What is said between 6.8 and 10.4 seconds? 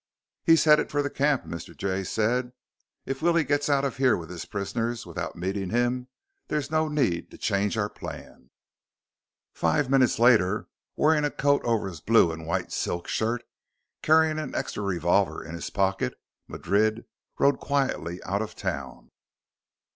need to change our plan." Five minutes